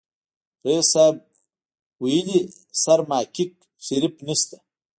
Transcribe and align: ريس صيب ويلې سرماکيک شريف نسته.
ريس 0.65 0.85
صيب 0.93 1.15
ويلې 2.01 2.39
سرماکيک 2.83 3.51
شريف 3.85 4.15
نسته. 4.27 4.57